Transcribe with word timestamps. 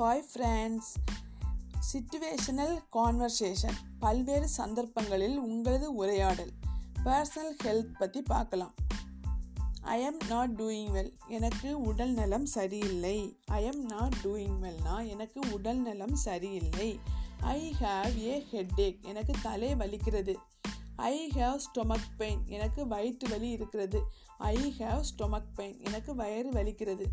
Hi 0.00 0.24
friends 0.34 1.12
சிட்டுவேஷனல் 1.92 2.78
conversation 2.92 3.74
பல்வேறு 3.98 4.48
சந்தர்ப்பங்களில் 4.48 5.38
உங்களது 5.38 5.94
உரையாடல். 5.94 6.52
பர்சனல் 7.04 7.56
ஹெல்த் 7.64 7.98
பற்றி 7.98 8.22
பார்க்கலாம். 8.22 8.74
I 9.80 10.02
am 10.02 10.16
not 10.28 10.50
doing 10.50 10.90
well 10.90 11.12
எனக்கு 11.28 11.80
உடல் 11.80 12.10
நலம் 12.10 12.46
சரியில்லை. 12.46 13.38
ஐ 13.46 13.64
எம் 13.64 13.84
நாட் 13.84 14.14
டூயிங் 14.22 14.62
வெல்னா 14.62 15.08
எனக்கு 15.08 15.40
உடல் 15.50 15.78
நலம் 15.78 16.16
சரியில்லை. 16.16 17.00
ஐ 17.40 17.74
ஹாவ் 17.80 18.18
ஏ 18.18 18.46
ஹெட்டேக் 18.52 19.00
எனக்கு 19.00 19.32
தலை 19.42 19.74
வலிக்கிறது. 19.74 20.34
ஐ 20.96 21.30
ஹாவ் 21.34 21.58
ஸ்டொமக் 21.58 22.08
பெயின் 22.16 22.40
எனக்கு 22.46 22.88
வயிற்று 22.88 23.28
வலி 23.28 23.50
இருக்கிறது. 23.50 24.02
ஐ 24.38 24.74
ஹாவ் 24.78 25.02
ஸ்டொமக் 25.16 25.54
பெயின் 25.54 25.80
எனக்கு 25.84 26.14
வயிறு 26.14 26.50
வலிக்கிறது. 26.50 27.04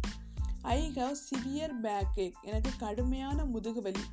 I 0.67 0.91
have 0.95 1.15
severe 1.29 1.79
back 1.81 2.15
ache 2.15 2.35
எனக்கு 2.41 2.71
கடுமையான 2.77 3.45
முதுகு 3.45 3.81
வலி 3.81 4.03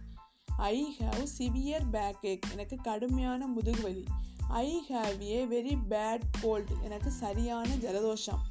I 0.56 0.96
have 1.00 1.26
severe 1.38 1.90
back 1.90 2.26
ache 2.26 2.46
எனக்கு 2.52 2.76
கடுமையான 2.76 3.46
முதுகு 3.46 3.82
வலி 3.82 4.04
I 4.48 4.86
have 4.88 5.20
a 5.20 5.44
very 5.44 5.78
bad 5.90 6.20
cold 6.40 6.76
எனக்கு 6.82 7.10
சரியான 7.10 7.68
ஜலதோஷம். 7.68 8.42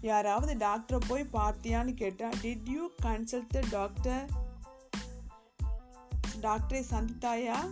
யாராவது 0.00 0.54
டாக்டரை 0.54 1.00
போய் 1.08 1.28
பார்த்தியான்னு 1.32 1.94
கேட்டால் 1.94 2.36
டிட் 2.42 2.68
யூ 2.68 2.88
கன்சல்ட் 3.02 3.70
டாக்டர் 3.70 4.28
டாக்டரை 6.40 6.84
சந்தித்தாயா? 6.90 7.70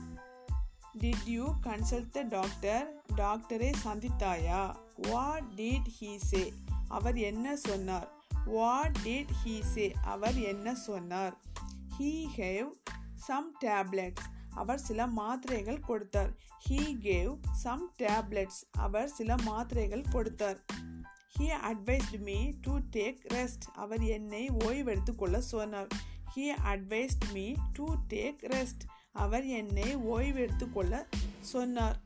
டிட் 0.98 1.26
யூ 1.26 1.54
கன்சல்ட் 1.62 2.28
டாக்டர் 2.28 3.02
டாக்டரை 3.16 3.74
சந்தித்தாயா? 3.84 4.74
வாட் 4.96 5.44
டிட் 5.56 5.88
ஹீ 6.00 6.16
சே 6.16 6.52
அவர் 6.88 7.18
என்ன 7.18 7.56
சொன்னார்? 7.56 8.16
வாட் 8.44 8.98
டிட் 9.04 9.28
ஹீ 9.44 9.60
சே 9.60 9.94
அவர் 10.04 10.38
என்ன 10.38 10.74
சொன்னார்? 10.74 11.36
ஹீ 11.98 12.26
ஹேவ் 12.36 12.68
சம் 13.14 13.54
டேப்லெட்ஸ் 13.64 14.26
அவர் 14.54 14.78
சில 14.78 15.06
மாத்திரைகள் 15.06 15.80
கொடுத்தார். 15.80 16.32
ஹீ 16.68 16.78
கேவ் 17.02 17.36
சம் 17.52 17.92
டேப்லெட்ஸ் 17.98 18.62
அவர் 18.72 19.08
சில 19.08 19.36
மாத்திரைகள் 19.36 20.04
கொடுத்தார். 20.10 20.64
He 21.38 21.48
advised 21.70 22.20
me 22.20 22.52
to 22.60 22.78
take 22.90 23.18
rest 23.34 23.70
அவர் 23.74 24.02
என்னை 24.02 24.50
ஓய்வெடுத்து 24.50 25.14
கொள்ள 25.14 25.40
சொன்னார். 25.40 25.86
He 26.36 26.52
advised 26.64 27.32
me 27.32 27.54
to 27.72 27.94
take 28.08 28.40
rest 28.42 28.80
அவர் 29.12 29.46
என்னை 29.46 29.96
ஓய்வெடுத்து 29.96 30.72
கொள்ள 30.72 31.08
சொன்னார். 31.40 32.00